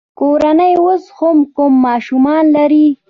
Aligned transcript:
کورنۍ 0.19 0.73
اوس 0.81 1.03
کم 1.55 1.71
ماشومان 1.85 2.43
لري. 2.55 2.87